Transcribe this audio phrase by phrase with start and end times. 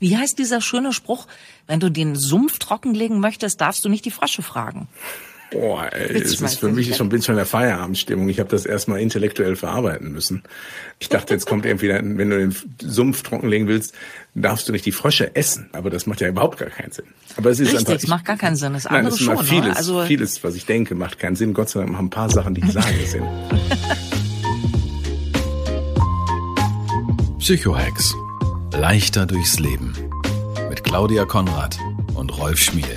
[0.00, 1.26] Wie heißt dieser schöne Spruch?
[1.66, 4.88] Wenn du den Sumpf trockenlegen möchtest, darfst du nicht die Frösche fragen.
[5.50, 8.28] Boah, ey, es ist für mich schon bin schon in der Feierabendstimmung.
[8.28, 10.44] Ich habe das erstmal intellektuell verarbeiten müssen.
[11.00, 13.92] Ich dachte, jetzt kommt irgendwie, wenn du den Sumpf trockenlegen willst,
[14.34, 15.68] darfst du nicht die Frösche essen.
[15.72, 17.06] Aber das macht ja überhaupt gar keinen Sinn.
[17.36, 18.02] Aber es ist Richtig, einfach.
[18.02, 18.74] es macht gar keinen Sinn.
[18.74, 19.44] Das nein, andere es ist schon.
[19.44, 19.76] vieles?
[19.76, 21.52] Also vieles, was ich denke, macht keinen Sinn.
[21.52, 23.24] Gott sei Dank machen ein paar Sachen, die ich sage, Sinn.
[27.50, 28.14] Psychohex.
[28.72, 29.92] Leichter durchs Leben.
[30.68, 31.80] Mit Claudia Konrad
[32.14, 32.96] und Rolf Schmiel.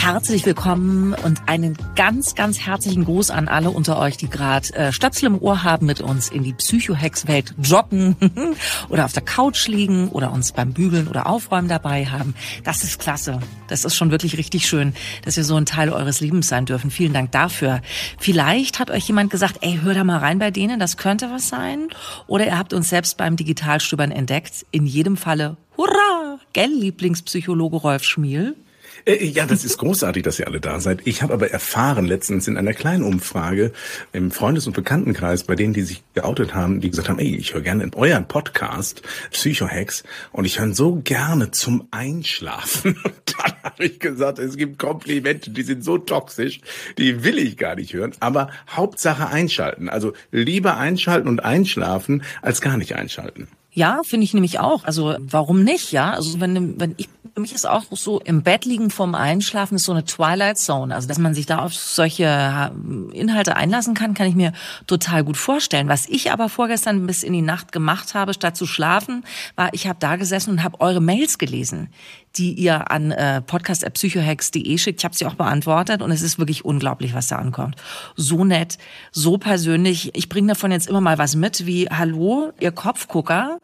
[0.00, 4.92] Herzlich willkommen und einen ganz, ganz herzlichen Gruß an alle unter euch, die gerade äh,
[4.92, 8.16] Stöpsel im Ohr haben, mit uns in die Psychohex-Welt joggen
[8.88, 12.34] oder auf der Couch liegen oder uns beim Bügeln oder Aufräumen dabei haben.
[12.64, 13.40] Das ist klasse.
[13.68, 14.94] Das ist schon wirklich richtig schön,
[15.26, 16.90] dass wir so ein Teil eures Lebens sein dürfen.
[16.90, 17.82] Vielen Dank dafür.
[18.18, 21.50] Vielleicht hat euch jemand gesagt, ey, hör da mal rein bei denen, das könnte was
[21.50, 21.88] sein.
[22.26, 24.64] Oder ihr habt uns selbst beim Digitalstöbern entdeckt.
[24.70, 28.56] In jedem Falle, hurra, gell, Lieblingspsychologe Rolf Schmiel?
[29.04, 31.00] Äh, Ja, das ist großartig, dass ihr alle da seid.
[31.04, 33.72] Ich habe aber erfahren letztens in einer kleinen Umfrage
[34.12, 37.54] im Freundes- und Bekanntenkreis, bei denen, die sich geoutet haben, die gesagt haben, ey, ich
[37.54, 42.96] höre gerne in euren Podcast Psychohacks und ich höre so gerne zum Einschlafen.
[43.04, 46.60] Und dann habe ich gesagt, es gibt Komplimente, die sind so toxisch,
[46.98, 48.12] die will ich gar nicht hören.
[48.20, 49.88] Aber Hauptsache einschalten.
[49.88, 53.48] Also lieber einschalten und einschlafen, als gar nicht einschalten.
[53.72, 54.84] Ja, finde ich nämlich auch.
[54.84, 56.12] Also warum nicht, ja?
[56.12, 59.84] Also wenn, wenn ich, für mich ist auch so im Bett liegen vorm Einschlafen ist
[59.84, 60.94] so eine Twilight Zone.
[60.94, 62.72] Also dass man sich da auf solche ha-
[63.12, 64.52] Inhalte einlassen kann, kann ich mir
[64.86, 65.88] total gut vorstellen.
[65.88, 69.24] Was ich aber vorgestern bis in die Nacht gemacht habe, statt zu schlafen,
[69.56, 71.88] war, ich habe da gesessen und habe eure Mails gelesen,
[72.36, 75.00] die ihr an äh, podcast.psychohex.de schickt.
[75.00, 77.76] Ich habe sie auch beantwortet und es ist wirklich unglaublich, was da ankommt.
[78.16, 78.78] So nett,
[79.12, 80.14] so persönlich.
[80.16, 83.58] Ich bringe davon jetzt immer mal was mit, wie Hallo, ihr Kopfgucker.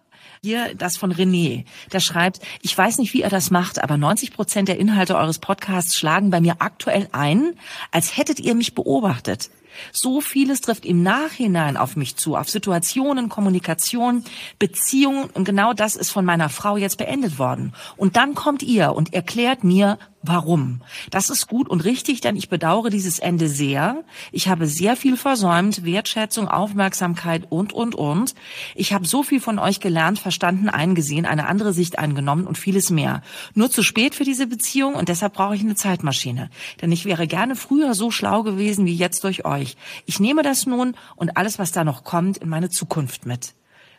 [0.46, 1.64] Hier das von René.
[1.92, 5.40] Der schreibt, ich weiß nicht, wie ihr das macht, aber 90 Prozent der Inhalte eures
[5.40, 7.54] Podcasts schlagen bei mir aktuell ein,
[7.90, 9.50] als hättet ihr mich beobachtet.
[9.90, 14.22] So vieles trifft im Nachhinein auf mich zu, auf Situationen, Kommunikation,
[14.60, 17.74] Beziehungen und genau das ist von meiner Frau jetzt beendet worden.
[17.96, 19.98] Und dann kommt ihr und erklärt mir,
[20.28, 20.81] warum.
[21.10, 24.04] Das ist gut und richtig, denn ich bedauere dieses Ende sehr.
[24.32, 28.34] Ich habe sehr viel versäumt, Wertschätzung, Aufmerksamkeit und, und, und.
[28.75, 32.91] Ich habe so viel von euch gelernt, verstanden, eingesehen, eine andere Sicht eingenommen und vieles
[32.91, 33.22] mehr.
[33.54, 36.50] Nur zu spät für diese Beziehung und deshalb brauche ich eine Zeitmaschine.
[36.81, 39.76] Denn ich wäre gerne früher so schlau gewesen wie jetzt durch euch.
[40.06, 43.54] Ich nehme das nun und alles, was da noch kommt, in meine Zukunft mit.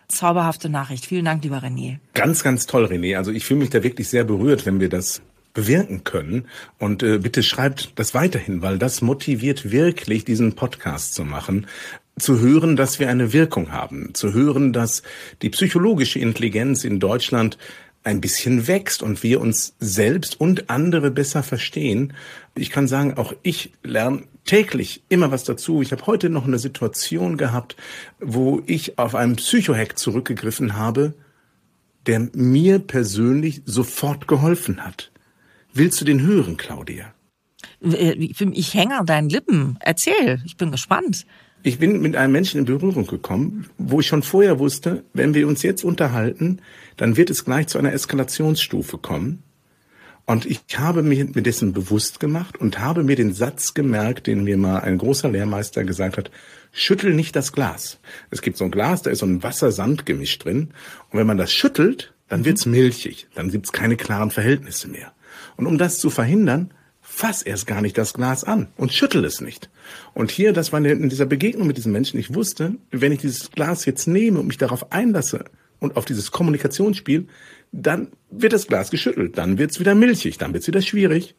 [0.08, 1.06] Zauberhafte Nachricht.
[1.06, 1.98] Vielen Dank, lieber René.
[2.14, 3.18] Ganz, ganz toll, René.
[3.18, 5.22] Also ich fühle mich da wirklich sehr berührt, wenn wir das
[5.58, 6.46] bewirken können.
[6.78, 11.66] Und äh, bitte schreibt das weiterhin, weil das motiviert wirklich, diesen Podcast zu machen.
[12.20, 14.14] Zu hören, dass wir eine Wirkung haben.
[14.14, 15.02] Zu hören, dass
[15.42, 17.58] die psychologische Intelligenz in Deutschland
[18.04, 22.14] ein bisschen wächst und wir uns selbst und andere besser verstehen.
[22.54, 25.82] Ich kann sagen, auch ich lerne täglich immer was dazu.
[25.82, 27.76] Ich habe heute noch eine Situation gehabt,
[28.20, 31.16] wo ich auf einen Psychohack zurückgegriffen habe,
[32.06, 35.12] der mir persönlich sofort geholfen hat.
[35.78, 37.14] Willst du den hören, Claudia?
[37.84, 39.78] Äh, Ich hänge an deinen Lippen.
[39.80, 41.28] Erzähl, ich bin gespannt.
[41.62, 45.48] Ich bin mit einem Menschen in Berührung gekommen, wo ich schon vorher wusste, wenn wir
[45.48, 46.62] uns jetzt unterhalten,
[46.96, 49.44] dann wird es gleich zu einer Eskalationsstufe kommen.
[50.26, 54.44] Und ich habe mir mir dessen bewusst gemacht und habe mir den Satz gemerkt, den
[54.44, 56.32] mir mal ein großer Lehrmeister gesagt hat,
[56.72, 58.00] schüttel nicht das Glas.
[58.32, 60.70] Es gibt so ein Glas, da ist so ein Wasser-Sand-Gemisch drin.
[61.12, 63.28] Und wenn man das schüttelt, dann wird's milchig.
[63.36, 65.14] Dann gibt's keine klaren Verhältnisse mehr.
[65.58, 66.72] Und um das zu verhindern,
[67.02, 69.70] fass erst gar nicht das Glas an und schüttel es nicht.
[70.14, 73.52] Und hier, das war in dieser Begegnung mit diesem Menschen, ich wusste, wenn ich dieses
[73.52, 75.46] Glas jetzt nehme und mich darauf einlasse
[75.80, 77.28] und auf dieses Kommunikationsspiel,
[77.72, 81.36] dann wird das Glas geschüttelt, dann wird's wieder milchig, dann wird's wieder schwierig.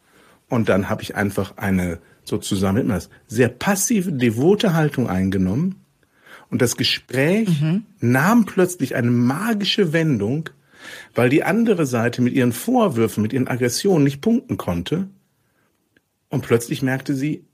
[0.48, 5.76] Und dann habe ich einfach eine sozusagen das, sehr passive, devote Haltung eingenommen.
[6.50, 7.84] Und das Gespräch mhm.
[8.00, 10.48] nahm plötzlich eine magische Wendung,
[11.14, 15.08] weil die andere Seite mit ihren Vorwürfen, mit ihren Aggressionen nicht punkten konnte.
[16.28, 17.44] Und plötzlich merkte sie,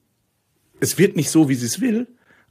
[0.80, 2.06] es wird nicht so, wie sie es will,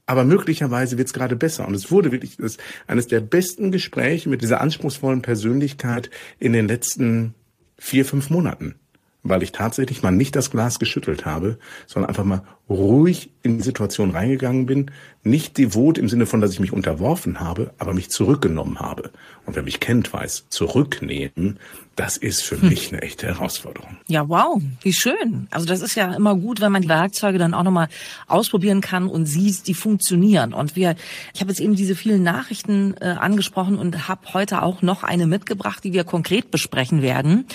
[0.06, 1.68] aber möglicherweise wird es gerade besser.
[1.68, 2.57] Und es wurde wirklich das,
[2.88, 6.09] eines der besten Gespräche mit dieser anspruchsvollen Persönlichkeit
[6.39, 7.35] in den letzten
[7.77, 8.75] vier, fünf Monaten
[9.24, 11.57] weil ich tatsächlich mal nicht das Glas geschüttelt habe,
[11.88, 14.91] sondern einfach mal ruhig in die Situation reingegangen bin,
[15.23, 19.11] nicht devot im Sinne von, dass ich mich unterworfen habe, aber mich zurückgenommen habe.
[19.45, 21.59] Und wer mich kennt, weiß, zurücknehmen,
[21.95, 22.69] das ist für hm.
[22.69, 23.97] mich eine echte Herausforderung.
[24.07, 25.47] Ja, wow, wie schön.
[25.51, 27.87] Also das ist ja immer gut, wenn man die Werkzeuge dann auch nochmal
[28.27, 30.53] ausprobieren kann und sieht, die funktionieren.
[30.53, 30.95] Und wir,
[31.33, 35.27] ich habe jetzt eben diese vielen Nachrichten äh, angesprochen und habe heute auch noch eine
[35.27, 37.45] mitgebracht, die wir konkret besprechen werden.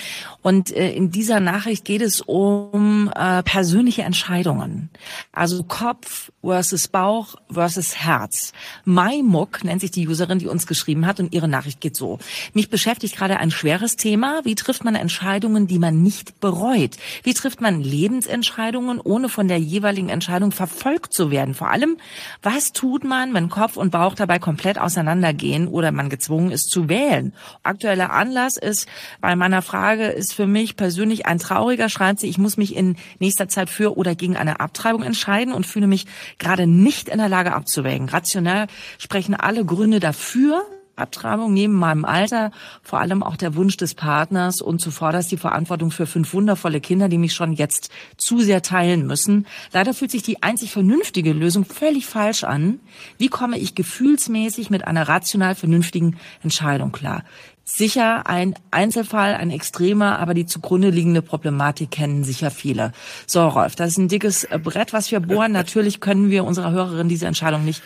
[0.41, 4.89] Und äh, in dieser Nachricht geht es um äh, persönliche Entscheidungen.
[5.31, 8.53] Also Kopf versus Bauch versus Herz.
[8.85, 12.19] Maimuk nennt sich die Userin, die uns geschrieben hat und ihre Nachricht geht so.
[12.53, 14.41] Mich beschäftigt gerade ein schweres Thema.
[14.43, 16.97] Wie trifft man Entscheidungen, die man nicht bereut?
[17.23, 21.53] Wie trifft man Lebensentscheidungen, ohne von der jeweiligen Entscheidung verfolgt zu werden?
[21.53, 21.97] Vor allem,
[22.41, 26.89] was tut man, wenn Kopf und Bauch dabei komplett auseinandergehen oder man gezwungen ist zu
[26.89, 27.33] wählen?
[27.63, 28.87] Aktueller Anlass ist,
[29.21, 32.95] bei meiner Frage ist für mich persönlich ein trauriger, schreibt sie, ich muss mich in
[33.19, 36.05] nächster Zeit für oder gegen eine Abtreibung entscheiden und fühle mich
[36.37, 38.09] gerade nicht in der Lage abzuwägen.
[38.09, 40.65] Rationell sprechen alle Gründe dafür,
[40.99, 42.51] Abtreibung neben meinem Alter,
[42.83, 47.09] vor allem auch der Wunsch des Partners und zuvorderst die Verantwortung für fünf wundervolle Kinder,
[47.09, 49.47] die mich schon jetzt zu sehr teilen müssen.
[49.73, 52.79] Leider fühlt sich die einzig vernünftige Lösung völlig falsch an.
[53.17, 57.23] Wie komme ich gefühlsmäßig mit einer rational vernünftigen Entscheidung klar?
[57.71, 62.93] Sicher ein Einzelfall, ein extremer, aber die zugrunde liegende Problematik kennen sicher viele.
[63.27, 65.51] So, Rolf, das ist ein dickes Brett, was wir bohren.
[65.59, 67.83] Natürlich können wir unserer Hörerin diese Entscheidung nicht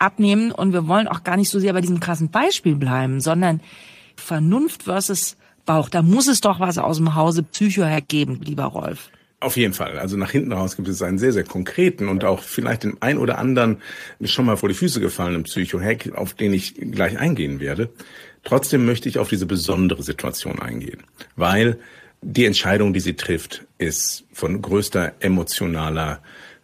[0.00, 3.60] abnehmen und wir wollen auch gar nicht so sehr bei diesem krassen Beispiel bleiben, sondern
[4.16, 5.36] Vernunft versus
[5.66, 5.88] Bauch.
[5.88, 9.10] Da muss es doch was aus dem Hause Psycho hergeben, lieber Rolf.
[9.40, 9.98] Auf jeden Fall.
[9.98, 13.16] Also nach hinten raus gibt es einen sehr, sehr konkreten und auch vielleicht den ein
[13.16, 13.78] oder anderen
[14.22, 17.88] schon mal vor die Füße gefallenen Psycho-Hack, auf den ich gleich eingehen werde.
[18.44, 21.02] Trotzdem möchte ich auf diese besondere Situation eingehen,
[21.36, 21.78] weil
[22.20, 26.20] die Entscheidung, die sie trifft, ist von größter emotionaler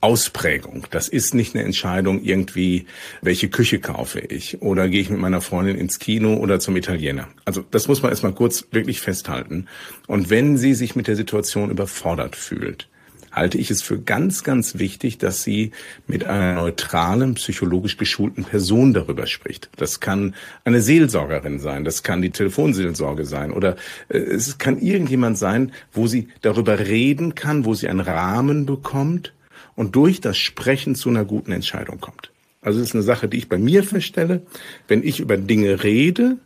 [0.06, 0.86] Ausprägung.
[0.92, 2.86] Das ist nicht eine Entscheidung irgendwie,
[3.22, 7.26] welche Küche kaufe ich oder gehe ich mit meiner Freundin ins Kino oder zum Italiener.
[7.44, 9.66] Also das muss man erstmal kurz wirklich festhalten.
[10.06, 12.88] Und wenn sie sich mit der Situation überfordert fühlt,
[13.32, 15.72] halte ich es für ganz, ganz wichtig, dass sie
[16.06, 19.70] mit einer neutralen, psychologisch geschulten Person darüber spricht.
[19.74, 23.74] Das kann eine Seelsorgerin sein, das kann die Telefonseelsorge sein oder
[24.08, 29.32] äh, es kann irgendjemand sein, wo sie darüber reden kann, wo sie einen Rahmen bekommt
[29.76, 32.32] und durch das Sprechen zu einer guten Entscheidung kommt.
[32.60, 34.42] Also es ist eine Sache, die ich bei mir feststelle.
[34.88, 36.38] Wenn ich über Dinge rede,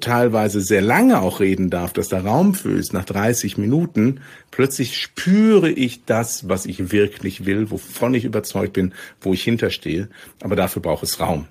[0.00, 4.20] teilweise sehr lange auch reden darf, dass der Raum für ist, nach 30 Minuten,
[4.50, 10.08] plötzlich spüre ich das, was ich wirklich will, wovon ich überzeugt bin, wo ich hinterstehe.
[10.42, 11.46] Aber dafür braucht es Raum.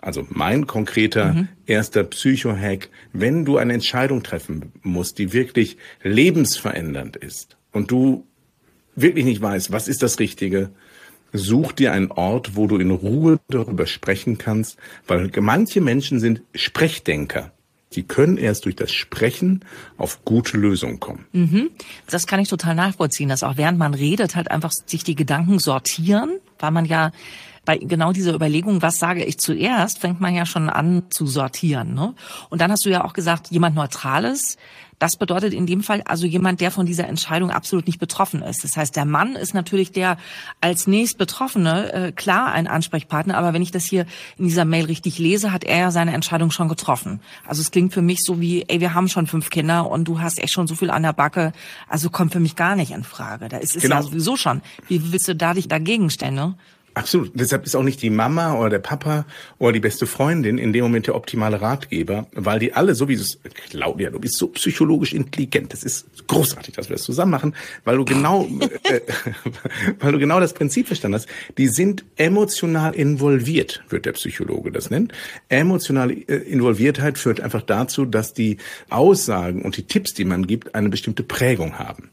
[0.00, 1.48] Also mein konkreter mhm.
[1.66, 8.26] erster Psycho-Hack, wenn du eine Entscheidung treffen musst, die wirklich lebensverändernd ist und du
[9.02, 10.70] wirklich nicht weißt, was ist das Richtige,
[11.32, 14.76] such dir einen Ort, wo du in Ruhe darüber sprechen kannst,
[15.06, 17.52] weil manche Menschen sind Sprechdenker.
[17.92, 19.64] Die können erst durch das Sprechen
[19.96, 21.26] auf gute Lösungen kommen.
[21.32, 21.70] Mhm.
[22.08, 25.58] Das kann ich total nachvollziehen, dass auch während man redet, halt einfach sich die Gedanken
[25.58, 27.10] sortieren, weil man ja
[27.64, 31.94] bei genau dieser Überlegung, was sage ich zuerst, fängt man ja schon an zu sortieren.
[31.94, 32.14] Ne?
[32.48, 34.56] Und dann hast du ja auch gesagt, jemand Neutrales,
[35.00, 38.62] das bedeutet in dem Fall also jemand, der von dieser Entscheidung absolut nicht betroffen ist.
[38.62, 40.18] Das heißt, der Mann ist natürlich der
[40.60, 44.04] als nächst Betroffene, äh, klar ein Ansprechpartner, aber wenn ich das hier
[44.36, 47.20] in dieser Mail richtig lese, hat er ja seine Entscheidung schon getroffen.
[47.46, 50.20] Also es klingt für mich so wie, ey, wir haben schon fünf Kinder und du
[50.20, 51.52] hast echt schon so viel an der Backe,
[51.88, 53.48] also kommt für mich gar nicht in Frage.
[53.48, 53.96] Da ist es genau.
[53.96, 54.60] ja sowieso schon.
[54.86, 56.54] Wie willst du da dich dagegen stellen, ne?
[56.94, 57.30] Absolut.
[57.34, 59.24] Deshalb ist auch nicht die Mama oder der Papa
[59.58, 63.14] oder die beste Freundin in dem Moment der optimale Ratgeber, weil die alle, so wie
[63.14, 63.38] es,
[63.70, 65.72] Claudia, du bist so psychologisch intelligent.
[65.72, 67.54] Das ist großartig, dass wir das zusammen machen,
[67.84, 68.48] weil du genau,
[68.82, 69.00] äh,
[70.00, 71.28] weil du genau das Prinzip verstanden hast.
[71.58, 75.12] Die sind emotional involviert, wird der Psychologe das nennen.
[75.48, 78.56] Emotionale äh, Involviertheit führt einfach dazu, dass die
[78.88, 82.10] Aussagen und die Tipps, die man gibt, eine bestimmte Prägung haben.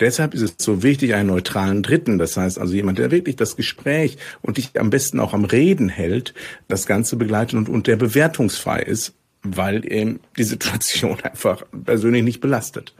[0.00, 3.56] Deshalb ist es so wichtig, einen neutralen Dritten, das heißt also jemand, der wirklich das
[3.56, 6.34] Gespräch und dich am besten auch am Reden hält,
[6.68, 12.40] das Ganze begleitet und, und der bewertungsfrei ist, weil eben die Situation einfach persönlich nicht
[12.40, 12.94] belastet.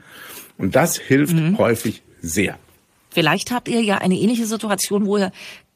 [0.57, 1.57] Und das hilft mhm.
[1.57, 2.57] häufig sehr.
[3.11, 5.31] Vielleicht habt ihr ja eine ähnliche Situation, wo ihr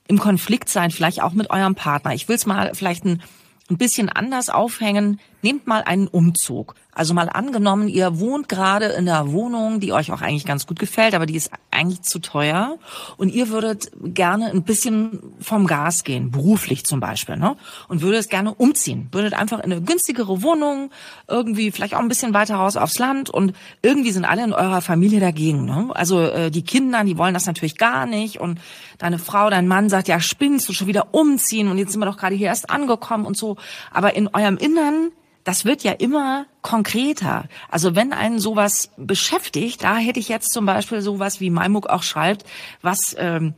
[0.07, 2.13] im Konflikt seid, vielleicht auch mit eurem Partner.
[2.13, 3.21] Ich will es mal vielleicht ein,
[3.69, 5.19] ein bisschen anders aufhängen.
[5.41, 6.75] Nehmt mal einen Umzug.
[6.93, 10.77] Also mal angenommen, ihr wohnt gerade in einer Wohnung, die euch auch eigentlich ganz gut
[10.77, 12.77] gefällt, aber die ist eigentlich zu teuer.
[13.17, 17.55] Und ihr würdet gerne ein bisschen vom Gas gehen, beruflich zum Beispiel, ne?
[17.87, 20.91] Und würdet gerne umziehen, würdet einfach in eine günstigere Wohnung,
[21.27, 23.29] irgendwie vielleicht auch ein bisschen weiter raus aufs Land.
[23.29, 25.89] Und irgendwie sind alle in eurer Familie dagegen, ne?
[25.93, 28.41] Also äh, die Kinder, die wollen das natürlich gar nicht.
[28.41, 28.59] Und
[28.97, 31.67] deine Frau, dein Mann sagt, ja spinnst du schon wieder umziehen?
[31.67, 33.57] Und jetzt sind wir doch gerade hier erst angekommen und so,
[33.91, 35.11] aber in eurem Innern
[35.43, 37.45] das wird ja immer konkreter.
[37.69, 42.03] Also wenn einen sowas beschäftigt, da hätte ich jetzt zum Beispiel sowas, wie Maimuk auch
[42.03, 42.45] schreibt,
[42.81, 43.55] was ähm,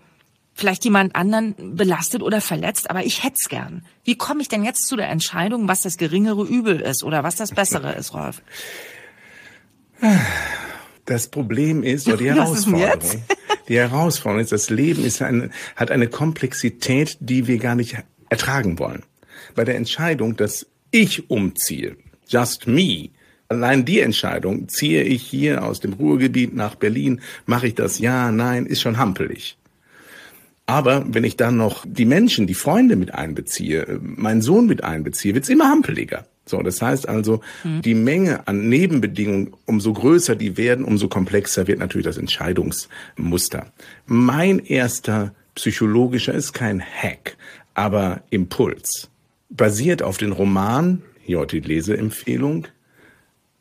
[0.54, 3.86] vielleicht jemand anderen belastet oder verletzt, aber ich hätte es gern.
[4.04, 7.36] Wie komme ich denn jetzt zu der Entscheidung, was das geringere Übel ist oder was
[7.36, 8.42] das Bessere ist, Rolf?
[11.06, 13.24] Das Problem ist, oder die Herausforderung,
[13.68, 17.98] die Herausforderung ist, das Leben ist ein, hat eine Komplexität, die wir gar nicht
[18.30, 19.04] ertragen wollen.
[19.56, 21.98] Bei der Entscheidung, dass ich umziehe,
[22.28, 23.10] just me,
[23.50, 28.32] allein die Entscheidung, ziehe ich hier aus dem Ruhrgebiet nach Berlin, mache ich das ja,
[28.32, 29.58] nein, ist schon hampelig.
[30.68, 35.34] Aber wenn ich dann noch die Menschen, die Freunde mit einbeziehe, meinen Sohn mit einbeziehe,
[35.34, 36.26] wird's immer hampeliger.
[36.46, 37.82] So, das heißt also, mhm.
[37.82, 43.66] die Menge an Nebenbedingungen, umso größer die werden, umso komplexer wird natürlich das Entscheidungsmuster.
[44.06, 47.36] Mein erster psychologischer ist kein Hack,
[47.74, 49.10] aber Impuls
[49.56, 52.68] basiert auf den Roman, hier heute die Leseempfehlung,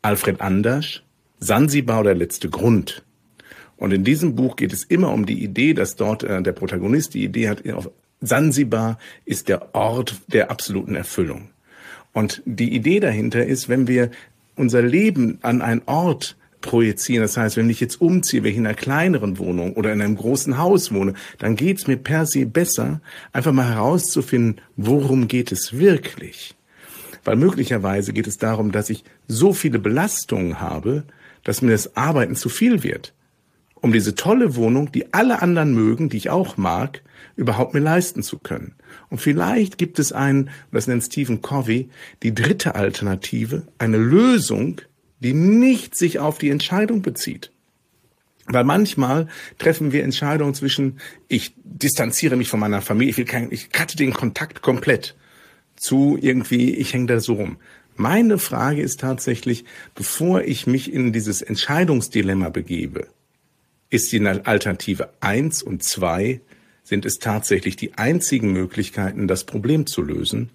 [0.01, 1.03] Alfred Anders,
[1.39, 3.03] Sansibar der letzte Grund.
[3.77, 7.13] Und in diesem Buch geht es immer um die Idee, dass dort äh, der Protagonist
[7.13, 7.89] die Idee hat, auf
[8.21, 11.49] Sansibar ist der Ort der absoluten Erfüllung.
[12.13, 14.11] Und die Idee dahinter ist, wenn wir
[14.55, 17.21] unser Leben an einen Ort projizieren.
[17.21, 20.15] Das heißt, wenn ich jetzt umziehe, wenn ich in einer kleineren Wohnung oder in einem
[20.15, 23.01] großen Haus wohne, dann geht es mir per se besser,
[23.31, 26.55] einfach mal herauszufinden, worum geht es wirklich.
[27.23, 31.03] Weil möglicherweise geht es darum, dass ich so viele Belastungen habe,
[31.43, 33.13] dass mir das Arbeiten zu viel wird.
[33.75, 37.01] Um diese tolle Wohnung, die alle anderen mögen, die ich auch mag,
[37.35, 38.75] überhaupt mir leisten zu können.
[39.09, 41.89] Und vielleicht gibt es einen, das nennt Stephen Covey,
[42.23, 44.81] die dritte Alternative, eine Lösung,
[45.23, 47.51] die nicht sich auf die Entscheidung bezieht.
[48.45, 49.27] Weil manchmal
[49.57, 50.99] treffen wir Entscheidungen zwischen,
[51.29, 55.15] ich distanziere mich von meiner Familie, ich will kein, ich cutte den Kontakt komplett
[55.75, 57.57] zu irgendwie, ich hänge da so rum.
[57.95, 59.65] Meine Frage ist tatsächlich,
[59.95, 63.07] bevor ich mich in dieses Entscheidungsdilemma begebe,
[63.89, 66.41] ist die Alternative eins und zwei
[66.83, 70.49] sind es tatsächlich die einzigen Möglichkeiten, das Problem zu lösen?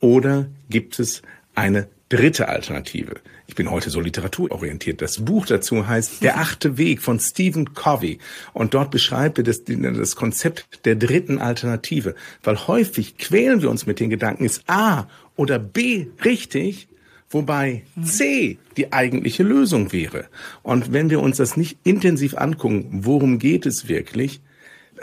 [0.00, 1.22] Oder gibt es
[1.54, 3.16] eine dritte Alternative?
[3.46, 5.00] Ich bin heute so literaturorientiert.
[5.02, 8.18] Das Buch dazu heißt Der achte Weg von Stephen Covey.
[8.52, 12.14] Und dort beschreibt er das, das Konzept der dritten Alternative.
[12.42, 16.88] Weil häufig quälen wir uns mit den Gedanken, ist A oder B richtig?
[17.30, 20.26] Wobei C die eigentliche Lösung wäre.
[20.62, 24.40] Und wenn wir uns das nicht intensiv angucken, worum geht es wirklich,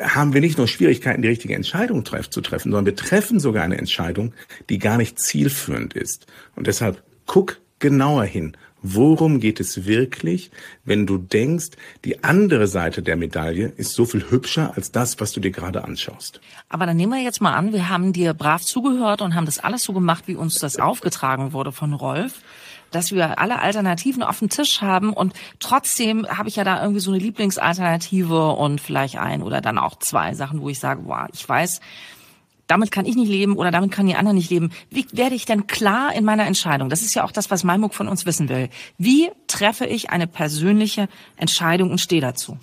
[0.02, 3.64] haben wir nicht nur Schwierigkeiten, die richtige Entscheidung treff, zu treffen, sondern wir treffen sogar
[3.64, 4.34] eine Entscheidung,
[4.70, 6.28] die gar nicht zielführend ist.
[6.56, 8.56] Und deshalb guck genauer hin.
[8.88, 10.52] Worum geht es wirklich,
[10.84, 11.70] wenn du denkst,
[12.04, 15.84] die andere Seite der Medaille ist so viel hübscher als das, was du dir gerade
[15.84, 16.40] anschaust?
[16.70, 19.58] Aber dann nehmen wir jetzt mal an, wir haben dir brav zugehört und haben das
[19.58, 22.44] alles so gemacht, wie uns das aufgetragen wurde von Rolf
[22.92, 27.02] dass wir alle Alternativen auf dem Tisch haben und trotzdem habe ich ja da irgendwie
[27.02, 31.28] so eine Lieblingsalternative und vielleicht ein oder dann auch zwei Sachen, wo ich sage, boah,
[31.34, 31.82] ich weiß,
[32.68, 34.72] damit kann ich nicht leben oder damit kann die anderen nicht leben.
[34.90, 36.90] Wie werde ich denn klar in meiner Entscheidung?
[36.90, 38.70] Das ist ja auch das, was Malmuk von uns wissen will.
[38.98, 41.08] Wie treffe ich eine persönliche
[41.38, 42.58] Entscheidung und stehe dazu?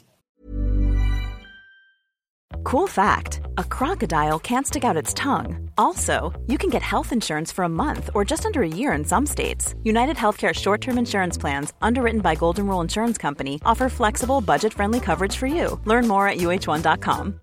[2.64, 5.70] Cool fact a crocodile can't stick out its tongue.
[5.76, 9.04] Also, you can get health insurance for a month or just under a year in
[9.04, 9.74] some states.
[9.82, 14.72] United Healthcare short term insurance plans, underwritten by Golden Rule Insurance Company, offer flexible, budget
[14.72, 15.80] friendly coverage for you.
[15.84, 17.41] Learn more at uh1.com.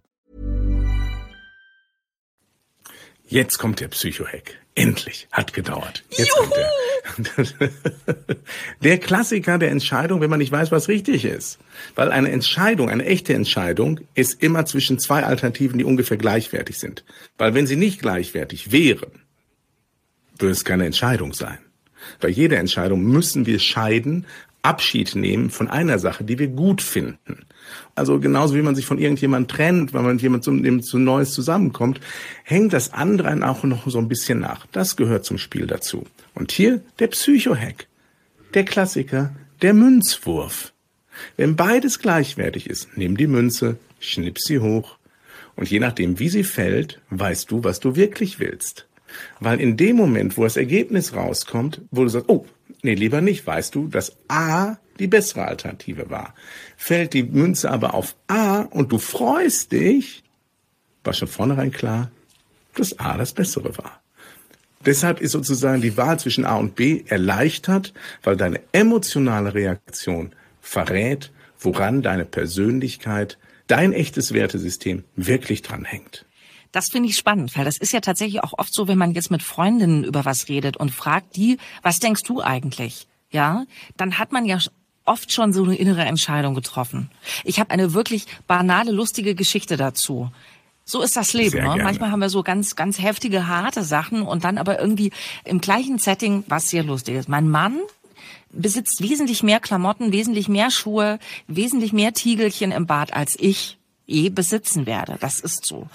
[3.29, 4.55] Jetzt kommt der Psychohack.
[4.73, 5.27] Endlich.
[5.31, 6.03] Hat gedauert.
[6.09, 7.69] Jetzt kommt der.
[8.81, 11.59] der Klassiker der Entscheidung, wenn man nicht weiß, was richtig ist.
[11.93, 17.03] Weil eine Entscheidung, eine echte Entscheidung, ist immer zwischen zwei Alternativen, die ungefähr gleichwertig sind.
[17.37, 19.21] Weil wenn sie nicht gleichwertig wären,
[20.39, 21.59] würde es keine Entscheidung sein.
[22.19, 24.25] Bei jeder Entscheidung müssen wir scheiden,
[24.61, 27.45] Abschied nehmen von einer Sache, die wir gut finden.
[27.95, 31.99] Also genauso wie man sich von irgendjemandem trennt, wenn man mit jemandem zu Neues zusammenkommt,
[32.43, 34.65] hängt das andere auch noch so ein bisschen nach.
[34.71, 36.05] Das gehört zum Spiel dazu.
[36.33, 37.87] Und hier der Psychohack.
[38.53, 40.73] Der Klassiker, der Münzwurf.
[41.37, 44.97] Wenn beides gleichwertig ist, nimm die Münze, schnipp sie hoch.
[45.55, 48.87] Und je nachdem, wie sie fällt, weißt du, was du wirklich willst.
[49.39, 52.45] Weil in dem Moment, wo das Ergebnis rauskommt, wo du sagst, oh,
[52.83, 56.33] nee, lieber nicht, weißt du, dass A die bessere Alternative war.
[56.77, 60.23] Fällt die Münze aber auf A und du freust dich,
[61.03, 62.11] war schon vornherein klar,
[62.75, 64.01] dass A das Bessere war.
[64.85, 67.93] Deshalb ist sozusagen die Wahl zwischen A und B erleichtert,
[68.23, 70.31] weil deine emotionale Reaktion
[70.61, 76.25] verrät, woran deine Persönlichkeit, dein echtes Wertesystem wirklich dranhängt.
[76.71, 79.31] Das finde ich spannend, weil das ist ja tatsächlich auch oft so, wenn man jetzt
[79.31, 83.07] mit Freundinnen über was redet und fragt die, was denkst du eigentlich?
[83.31, 83.65] Ja,
[83.97, 84.59] dann hat man ja
[85.05, 87.09] oft schon so eine innere Entscheidung getroffen.
[87.43, 90.31] Ich habe eine wirklich banale, lustige Geschichte dazu.
[90.85, 91.63] So ist das Leben.
[91.63, 91.83] Ne?
[91.83, 95.11] Manchmal haben wir so ganz, ganz heftige, harte Sachen und dann aber irgendwie
[95.45, 97.27] im gleichen Setting was sehr Lustiges.
[97.27, 97.79] Mein Mann
[98.51, 103.78] besitzt wesentlich mehr Klamotten, wesentlich mehr Schuhe, wesentlich mehr Tiegelchen im Bad als ich
[104.09, 105.17] je besitzen werde.
[105.19, 105.87] Das ist so.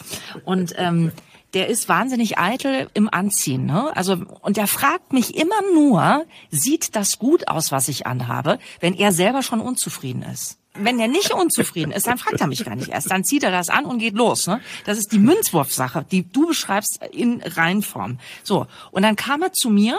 [0.44, 1.12] Und ähm,
[1.54, 3.96] der ist wahnsinnig eitel im Anziehen, ne?
[3.96, 8.94] Also und der fragt mich immer nur, sieht das gut aus, was ich anhabe, wenn
[8.94, 10.58] er selber schon unzufrieden ist.
[10.76, 13.08] Wenn er nicht unzufrieden ist, dann fragt er mich gar nicht erst.
[13.08, 14.48] Dann zieht er das an und geht los.
[14.48, 14.60] Ne?
[14.84, 18.18] Das ist die Münzwurfsache, die du beschreibst in Reinform.
[18.42, 19.96] So, und dann kam er zu mir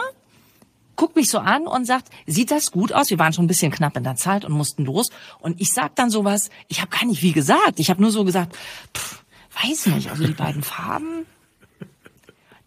[0.96, 3.10] guckt mich so an und sagt, sieht das gut aus?
[3.10, 5.10] Wir waren schon ein bisschen knapp in der Zeit und mussten los.
[5.40, 7.78] Und ich sag dann sowas, ich habe gar nicht wie gesagt.
[7.78, 8.56] Ich habe nur so gesagt,
[8.94, 9.22] pff,
[9.62, 11.26] weiß nicht, also die beiden Farben.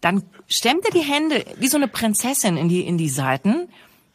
[0.00, 3.68] Dann stemmt er die Hände wie so eine Prinzessin in die, in die Seiten,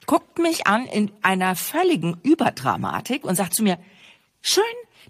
[0.05, 3.77] guckt mich an in einer völligen Überdramatik und sagt zu mir,
[4.41, 4.63] schön,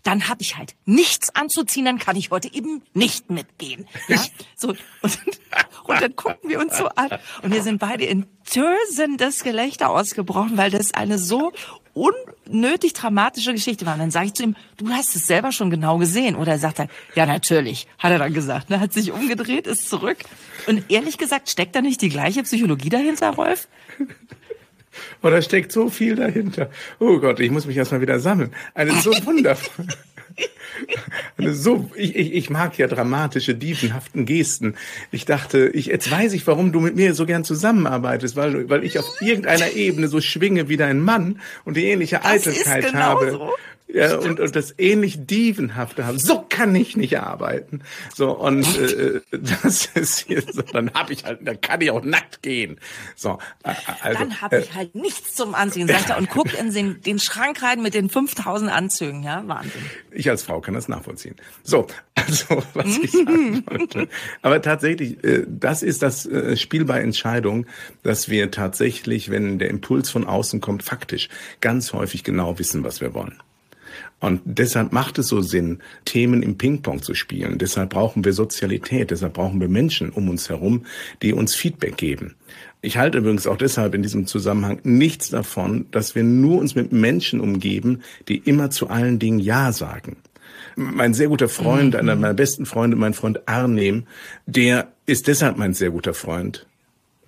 [0.06, 3.88] dann habe ich halt nichts anzuziehen, dann kann ich heute eben nicht mitgehen.
[4.08, 4.24] Ja?
[4.56, 5.20] So, und,
[5.84, 7.10] und dann gucken wir uns so an
[7.42, 11.52] und wir sind beide in tösendes Gelächter ausgebrochen, weil das eine so
[11.96, 13.94] unnötig dramatische Geschichte war.
[13.94, 16.36] Und dann sage ich zu ihm, du hast es selber schon genau gesehen.
[16.36, 18.70] Oder er sagt dann, ja natürlich, hat er dann gesagt.
[18.70, 20.18] Er hat sich umgedreht, ist zurück.
[20.68, 23.68] Und ehrlich gesagt, steckt da nicht die gleiche Psychologie dahinter, Rolf?
[25.22, 26.70] Oder steckt so viel dahinter.
[27.00, 28.54] Oh Gott, ich muss mich erstmal wieder sammeln.
[28.74, 29.90] Eine so wundervolle.
[31.38, 34.76] Eine so, ich, ich, ich mag ja dramatische, dievenhaften Gesten.
[35.12, 38.84] Ich dachte, ich, jetzt weiß ich, warum du mit mir so gern zusammenarbeitest, weil, weil
[38.84, 43.00] ich auf irgendeiner Ebene so schwinge wie dein Mann und die ähnliche das Eitelkeit genau
[43.00, 43.32] habe.
[43.32, 43.54] So.
[43.88, 46.18] Ja, und, und das ähnlich Dievenhafte haben.
[46.18, 47.82] So kann ich nicht arbeiten.
[48.16, 52.04] So, und äh, das ist hier so, dann habe ich halt, dann kann ich auch
[52.04, 52.80] nackt gehen.
[53.16, 56.54] So, äh, also, dann habe ich äh, halt nichts zum Anziehen, sagt er, und guckt
[56.56, 59.84] in den, den Schrank rein mit den 5000 Anzügen, ja, Wahnsinn.
[60.12, 61.36] Ich als Frau kann das nachvollziehen.
[61.62, 64.08] So, also, was ich sagen wollte.
[64.42, 67.68] Aber tatsächlich, äh, das ist das äh, Spiel bei Entscheidungen,
[68.02, 71.30] dass wir tatsächlich, wenn der Impuls von außen kommt, faktisch
[71.62, 73.40] ganz häufig genau wissen, was wir wollen.
[74.20, 77.58] Und deshalb macht es so Sinn, Themen im Ping-Pong zu spielen.
[77.58, 80.86] Deshalb brauchen wir Sozialität, deshalb brauchen wir Menschen um uns herum,
[81.22, 82.36] die uns Feedback geben.
[82.82, 86.92] Ich halte übrigens auch deshalb in diesem Zusammenhang nichts davon, dass wir nur uns mit
[86.92, 90.18] Menschen umgeben, die immer zu allen Dingen Ja sagen.
[90.76, 92.00] Mein sehr guter Freund, mhm.
[92.00, 94.06] einer meiner besten Freunde, mein Freund Arnem,
[94.46, 96.68] der ist deshalb mein sehr guter Freund,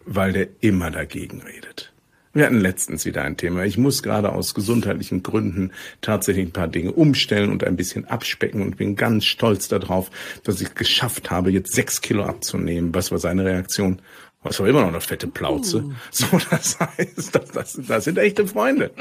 [0.06, 1.94] weil der immer dagegen redet.
[2.38, 3.66] Wir hatten letztens wieder ein Thema.
[3.66, 5.72] Ich muss gerade aus gesundheitlichen Gründen
[6.02, 10.12] tatsächlich ein paar Dinge umstellen und ein bisschen abspecken und bin ganz stolz darauf,
[10.44, 12.94] dass ich es geschafft habe, jetzt sechs Kilo abzunehmen.
[12.94, 14.04] Was war seine Reaktion?
[14.44, 15.78] Was war immer noch eine fette Plauze.
[15.78, 15.94] Uh.
[16.12, 18.92] So, das heißt, das, das, das sind echte Freunde.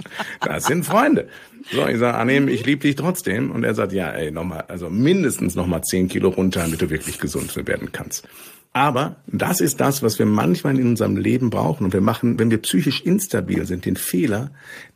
[0.40, 1.28] Das sind Freunde.
[1.70, 3.50] So, ich sage, Annehmen, ich liebe dich trotzdem.
[3.50, 7.18] Und er sagt, ja, ey, nochmal, also mindestens nochmal zehn Kilo runter, damit du wirklich
[7.18, 8.26] gesund werden kannst.
[8.72, 11.84] Aber das ist das, was wir manchmal in unserem Leben brauchen.
[11.84, 14.50] Und wir machen, wenn wir psychisch instabil sind, den Fehler,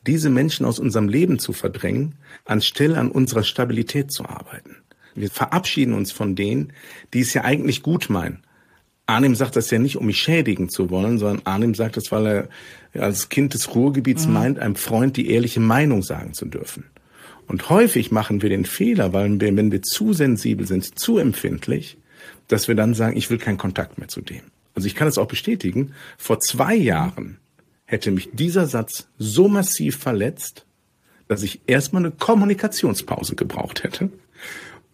[0.06, 4.76] diese Menschen aus unserem Leben zu verdrängen, anstelle an unserer Stabilität zu arbeiten.
[5.14, 6.72] Wir verabschieden uns von denen,
[7.14, 8.42] die es ja eigentlich gut meinen.
[9.06, 12.26] Arnim sagt das ja nicht, um mich schädigen zu wollen, sondern Arnim sagt das, weil
[12.92, 14.32] er als Kind des Ruhrgebiets mhm.
[14.32, 16.84] meint, einem Freund die ehrliche Meinung sagen zu dürfen.
[17.48, 21.98] Und häufig machen wir den Fehler, weil wir, wenn wir zu sensibel sind, zu empfindlich,
[22.50, 24.42] dass wir dann sagen, ich will keinen Kontakt mehr zu dem.
[24.74, 27.38] Also ich kann es auch bestätigen, vor zwei Jahren
[27.84, 30.66] hätte mich dieser Satz so massiv verletzt,
[31.28, 34.10] dass ich erstmal eine Kommunikationspause gebraucht hätte,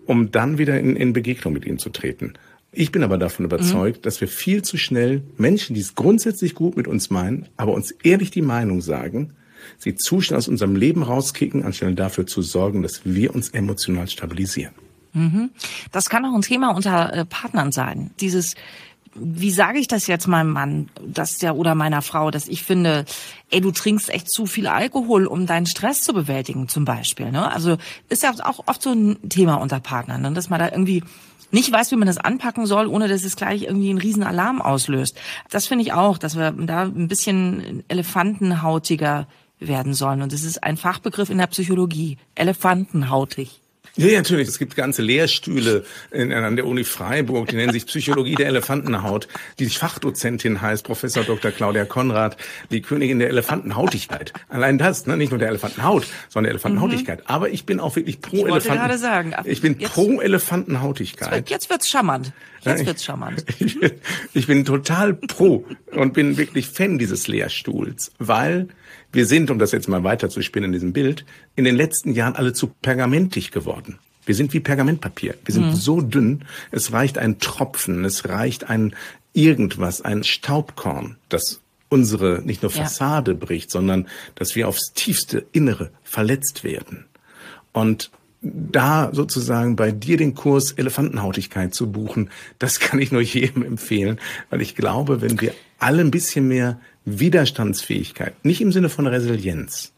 [0.07, 2.35] um dann wieder in, in Begegnung mit ihm zu treten.
[2.73, 4.03] Ich bin aber davon überzeugt, mhm.
[4.03, 7.91] dass wir viel zu schnell Menschen, die es grundsätzlich gut mit uns meinen, aber uns
[8.03, 9.33] ehrlich die Meinung sagen,
[9.79, 14.09] sie zu schnell aus unserem Leben rauskicken, anstelle dafür zu sorgen, dass wir uns emotional
[14.09, 14.75] stabilisieren.
[15.17, 15.51] Mhm.
[15.93, 18.11] Das kann auch ein Thema unter äh, Partnern sein.
[18.21, 18.55] Dieses
[19.19, 23.07] wie sage ich das jetzt meinem Mann, dass der oder meiner Frau, dass ich finde,
[23.51, 27.31] ey, du trinkst echt zu viel Alkohol, um deinen Stress zu bewältigen, zum Beispiel.
[27.31, 27.51] Ne?
[27.51, 27.79] Also
[28.11, 30.33] ist ja auch oft so ein Thema unter Partnern, ne?
[30.33, 31.03] dass man da irgendwie
[31.51, 34.61] nicht weiß, wie man das anpacken soll, ohne dass es gleich irgendwie einen riesen Alarm
[34.61, 35.17] auslöst.
[35.49, 39.27] Das finde ich auch, dass wir da ein bisschen elefantenhautiger
[39.59, 40.23] werden sollen.
[40.23, 42.19] Und das ist ein Fachbegriff in der Psychologie.
[42.35, 43.63] Elefantenhautig.
[43.97, 44.49] Ja, natürlich.
[44.49, 49.27] Es gibt ganze Lehrstühle in, an der Uni Freiburg, die nennen sich Psychologie der Elefantenhaut.
[49.59, 51.51] Die Fachdozentin heißt Professor Dr.
[51.51, 52.37] Claudia Konrad,
[52.71, 54.35] die Königin der Elefantenhautigkeit.
[54.49, 55.17] Allein das, ne?
[55.17, 57.21] nicht nur der Elefantenhaut, sondern der Elefantenhautigkeit.
[57.21, 57.27] Mhm.
[57.27, 59.35] Aber ich bin auch wirklich pro ich gerade sagen.
[59.45, 61.49] Ich bin jetzt, pro Elefantenhautigkeit.
[61.49, 62.33] Jetzt wird's charmant.
[62.63, 63.45] Jetzt wird's charmant.
[63.59, 63.79] Ich,
[64.35, 68.69] ich bin total pro und bin wirklich Fan dieses Lehrstuhls, weil
[69.17, 71.25] wir sind, um das jetzt mal weiter zu spinnen in diesem Bild,
[71.57, 73.99] in den letzten Jahren alle zu pergamentig geworden.
[74.27, 75.35] Wir sind wie Pergamentpapier.
[75.45, 75.75] Wir sind mhm.
[75.75, 78.95] so dünn, es reicht ein Tropfen, es reicht ein
[79.33, 83.37] irgendwas, ein Staubkorn, das unsere nicht nur Fassade ja.
[83.39, 87.07] bricht, sondern dass wir aufs tiefste Innere verletzt werden.
[87.73, 88.11] Und
[88.43, 94.19] da sozusagen bei dir den Kurs Elefantenhautigkeit zu buchen, das kann ich nur jedem empfehlen,
[94.51, 99.93] weil ich glaube, wenn wir alle ein bisschen mehr Widerstandsfähigkeit, nicht im Sinne von Resilienz,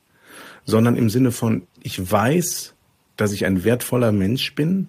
[0.64, 2.75] sondern im Sinne von, ich weiß,
[3.16, 4.88] dass ich ein wertvoller Mensch bin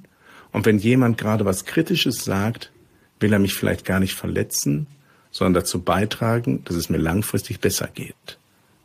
[0.51, 2.71] und wenn jemand gerade was Kritisches sagt,
[3.19, 4.87] will er mich vielleicht gar nicht verletzen,
[5.31, 8.37] sondern dazu beitragen, dass es mir langfristig besser geht.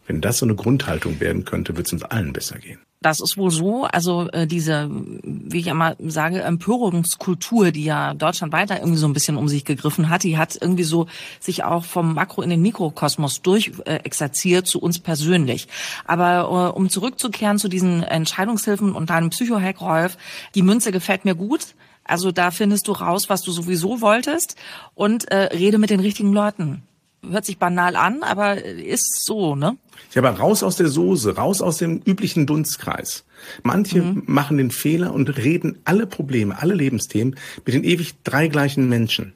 [0.06, 2.80] Wenn das so eine Grundhaltung werden könnte, wird es uns allen besser gehen.
[3.04, 3.84] Das ist wohl so.
[3.84, 9.12] Also äh, diese, wie ich immer sage, Empörungskultur, die ja Deutschland weiter irgendwie so ein
[9.12, 11.06] bisschen um sich gegriffen hat, die hat irgendwie so
[11.38, 15.68] sich auch vom Makro in den Mikrokosmos durch äh, exerziert zu uns persönlich.
[16.06, 20.16] Aber äh, um zurückzukehren zu diesen Entscheidungshilfen und deinem Psychohack, Rolf,
[20.54, 21.74] die Münze gefällt mir gut.
[22.04, 24.56] Also da findest du raus, was du sowieso wolltest
[24.94, 26.82] und äh, rede mit den richtigen Leuten
[27.30, 29.76] hört sich banal an, aber ist so, ne?
[30.12, 33.24] Ja, aber raus aus der Soße, raus aus dem üblichen Dunstkreis.
[33.62, 34.22] Manche mhm.
[34.26, 39.32] machen den Fehler und reden alle Probleme, alle Lebensthemen mit den ewig drei gleichen Menschen.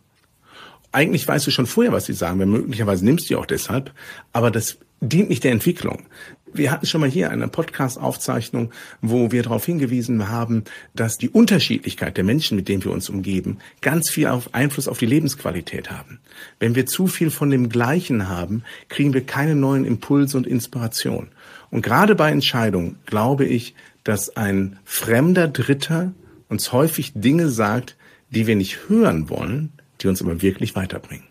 [0.93, 3.93] Eigentlich weißt du schon vorher, was sie sagen, wenn möglicherweise nimmst du die auch deshalb,
[4.33, 6.05] aber das dient nicht der Entwicklung.
[6.53, 12.17] Wir hatten schon mal hier eine Podcast-Aufzeichnung, wo wir darauf hingewiesen haben, dass die Unterschiedlichkeit
[12.17, 16.21] der Menschen, mit denen wir uns umgeben, ganz viel auf Einfluss auf die Lebensqualität haben.
[16.59, 21.29] Wenn wir zu viel von dem Gleichen haben, kriegen wir keine neuen Impulse und Inspiration.
[21.71, 26.13] Und gerade bei Entscheidungen glaube ich, dass ein fremder Dritter
[26.49, 27.97] uns häufig Dinge sagt,
[28.31, 31.28] die wir nicht hören wollen, die uns aber wirklich weiterbringen.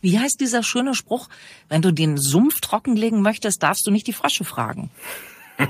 [0.00, 1.28] Wie heißt dieser schöne Spruch?
[1.68, 4.90] Wenn du den Sumpf trockenlegen möchtest, darfst du nicht die Frösche fragen.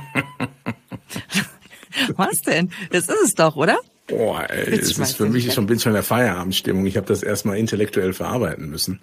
[2.16, 2.70] Was denn?
[2.90, 3.78] Das ist es doch, oder?
[4.06, 6.84] Boah, ey, es ist für mich schon, bin schon in der Feierabendstimmung.
[6.86, 9.00] Ich habe das erstmal intellektuell verarbeiten müssen.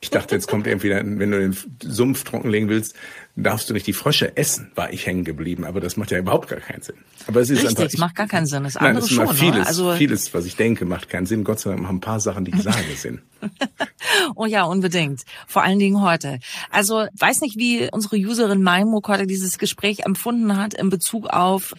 [0.00, 2.94] Ich dachte, jetzt kommt irgendwie, wenn du den Sumpf trockenlegen willst,
[3.36, 5.64] darfst du nicht die Frösche essen, war ich hängen geblieben.
[5.64, 6.96] Aber das macht ja überhaupt gar keinen Sinn.
[7.26, 8.64] Aber es ist Richtig, einfach, ich, macht gar keinen Sinn.
[8.64, 9.34] Das andere nein, das schon.
[9.34, 11.42] Vieles, also vieles, was ich denke, macht keinen Sinn.
[11.42, 13.22] Gott sei Dank machen ein paar Sachen, die ich sage, Sinn.
[14.36, 15.22] oh ja, unbedingt.
[15.46, 16.38] Vor allen Dingen heute.
[16.70, 21.74] Also weiß nicht, wie unsere Userin Maimuk heute dieses Gespräch empfunden hat in Bezug auf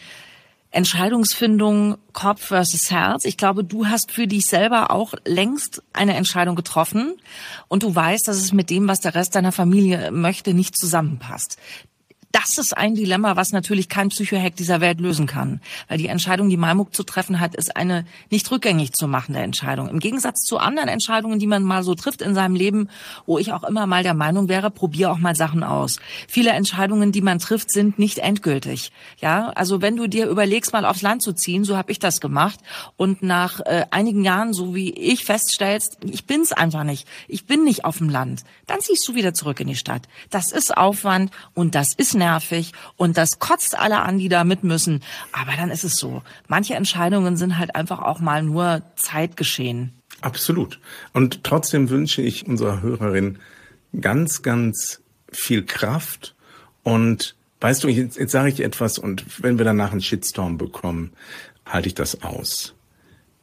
[0.75, 3.25] Entscheidungsfindung Kopf versus Herz.
[3.25, 7.15] Ich glaube, du hast für dich selber auch längst eine Entscheidung getroffen
[7.67, 11.57] und du weißt, dass es mit dem, was der Rest deiner Familie möchte, nicht zusammenpasst
[12.35, 15.61] das ist ein Dilemma, was natürlich kein Psychohack dieser Welt lösen kann.
[15.87, 19.87] Weil die Entscheidung, die Malmuk zu treffen hat, ist eine nicht rückgängig zu machende Entscheidung.
[19.87, 22.89] Im Gegensatz zu anderen Entscheidungen, die man mal so trifft in seinem Leben,
[23.25, 25.99] wo ich auch immer mal der Meinung wäre, probier auch mal Sachen aus.
[26.27, 28.91] Viele Entscheidungen, die man trifft, sind nicht endgültig.
[29.21, 32.19] Ja, also wenn du dir überlegst, mal aufs Land zu ziehen, so habe ich das
[32.19, 32.59] gemacht
[32.97, 37.07] und nach äh, einigen Jahren, so wie ich feststellst, ich bin's einfach nicht.
[37.29, 38.43] Ich bin nicht auf dem Land.
[38.67, 40.01] Dann ziehst du wieder zurück in die Stadt.
[40.31, 44.63] Das ist Aufwand und das ist nervig und das kotzt alle an, die da mit
[44.63, 45.01] müssen.
[45.31, 46.23] Aber dann ist es so.
[46.47, 49.93] Manche Entscheidungen sind halt einfach auch mal nur Zeitgeschehen.
[50.21, 50.79] Absolut.
[51.13, 53.37] Und trotzdem wünsche ich unserer Hörerin
[54.01, 56.35] ganz, ganz viel Kraft
[56.83, 61.11] und weißt du, jetzt, jetzt sage ich etwas und wenn wir danach einen Shitstorm bekommen,
[61.65, 62.73] halte ich das aus.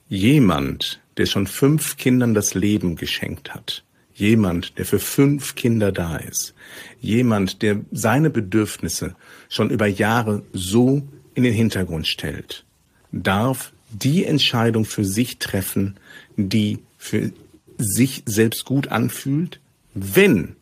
[0.09, 3.85] Jemand, der schon fünf Kindern das Leben geschenkt hat,
[4.23, 6.55] Jemand, der für fünf Kinder da ist.
[7.01, 9.17] Jemand, der seine Bedürfnisse
[9.49, 11.03] schon über Jahre so
[11.35, 12.65] in den Hintergrund stellt,
[13.11, 15.97] darf die Entscheidung für sich treffen,
[16.37, 17.33] die für
[17.79, 19.59] sich selbst gut anfühlt,
[19.93, 20.55] wenn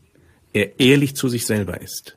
[0.54, 2.16] er ehrlich zu sich selber ist.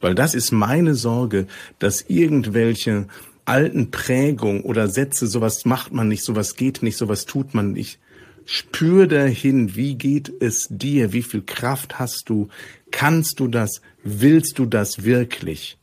[0.00, 1.46] Weil das ist meine Sorge,
[1.78, 3.06] dass irgendwelche
[3.44, 8.00] alten Prägungen oder Sätze, sowas macht man nicht, sowas geht nicht, sowas tut man nicht,
[8.44, 12.48] Spür dahin, wie geht es dir, wie viel Kraft hast du,
[12.90, 15.78] kannst du das, willst du das wirklich?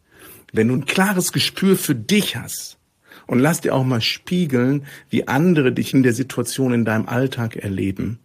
[0.52, 2.78] Wenn du ein klares Gespür für dich hast
[3.26, 7.58] und lass dir auch mal spiegeln, wie andere dich in der Situation in deinem Alltag
[7.58, 8.20] erleben.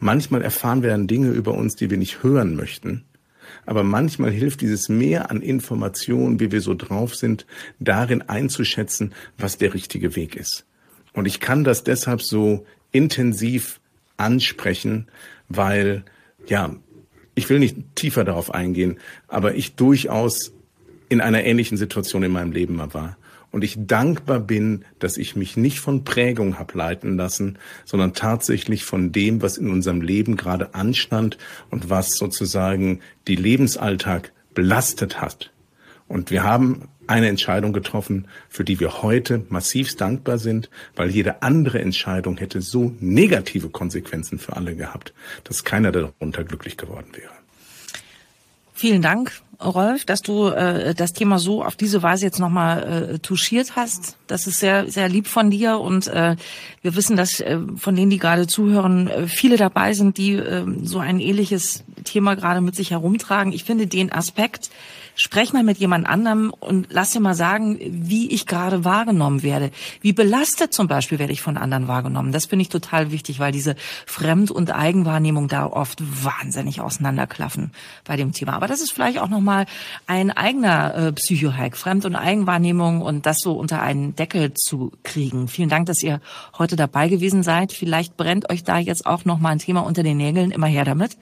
[0.00, 3.04] Manchmal erfahren wir dann Dinge über uns, die wir nicht hören möchten.
[3.66, 7.46] Aber manchmal hilft dieses Mehr an Informationen, wie wir so drauf sind,
[7.78, 10.64] darin einzuschätzen, was der richtige Weg ist.
[11.12, 13.80] Und ich kann das deshalb so intensiv
[14.16, 15.08] ansprechen,
[15.48, 16.04] weil,
[16.46, 16.74] ja,
[17.34, 18.98] ich will nicht tiefer darauf eingehen,
[19.28, 20.52] aber ich durchaus
[21.08, 23.16] in einer ähnlichen Situation in meinem Leben mal war.
[23.50, 28.84] Und ich dankbar bin, dass ich mich nicht von Prägung hab leiten lassen, sondern tatsächlich
[28.84, 31.38] von dem, was in unserem Leben gerade anstand
[31.70, 35.50] und was sozusagen die Lebensalltag belastet hat.
[36.08, 41.42] Und wir haben eine Entscheidung getroffen, für die wir heute massivst dankbar sind, weil jede
[41.42, 45.12] andere Entscheidung hätte so negative Konsequenzen für alle gehabt,
[45.44, 47.32] dass keiner darunter glücklich geworden wäre.
[48.74, 53.18] Vielen Dank, Rolf, dass du äh, das Thema so auf diese Weise jetzt nochmal äh,
[53.18, 54.16] touchiert hast.
[54.28, 56.36] Das ist sehr, sehr lieb von dir und äh,
[56.82, 60.64] wir wissen, dass äh, von denen, die gerade zuhören, äh, viele dabei sind, die äh,
[60.84, 63.52] so ein ähnliches Thema gerade mit sich herumtragen.
[63.52, 64.70] Ich finde den Aspekt,
[65.18, 69.72] sprech mal mit jemand anderem und lass dir mal sagen, wie ich gerade wahrgenommen werde.
[70.00, 72.30] Wie belastet zum Beispiel werde ich von anderen wahrgenommen.
[72.30, 73.74] Das finde ich total wichtig, weil diese
[74.06, 77.72] Fremd- und Eigenwahrnehmung da oft wahnsinnig auseinanderklaffen
[78.04, 78.52] bei dem Thema.
[78.52, 79.66] Aber das ist vielleicht auch nochmal
[80.06, 85.48] ein eigener äh, Psychohack, Fremd- und Eigenwahrnehmung und das so unter einen Deckel zu kriegen.
[85.48, 86.20] Vielen Dank, dass ihr
[86.56, 87.72] heute dabei gewesen seid.
[87.72, 90.52] Vielleicht brennt euch da jetzt auch nochmal ein Thema unter den Nägeln.
[90.52, 91.18] Immer her damit.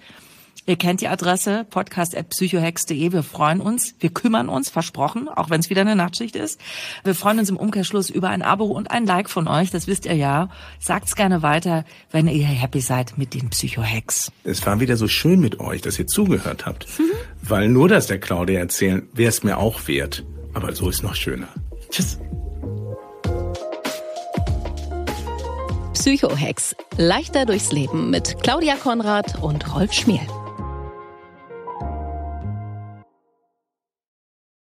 [0.68, 3.12] Ihr kennt die Adresse podcast.psychohex.de.
[3.12, 6.60] Wir freuen uns, wir kümmern uns, versprochen, auch wenn es wieder eine Nachtschicht ist.
[7.04, 10.06] Wir freuen uns im Umkehrschluss über ein Abo und ein Like von euch, das wisst
[10.06, 10.48] ihr ja.
[10.80, 14.32] Sagt's gerne weiter, wenn ihr happy seid mit den Psychohex.
[14.42, 16.86] Es war wieder so schön mit euch, dass ihr zugehört habt.
[16.98, 17.12] Mhm.
[17.42, 20.24] Weil nur das der Claudia erzählen, wäre es mir auch wert.
[20.52, 21.48] Aber so ist noch schöner.
[21.90, 22.18] Tschüss.
[25.92, 26.74] Psychohex.
[26.96, 30.26] Leichter durchs Leben mit Claudia Konrad und Rolf Schmiel.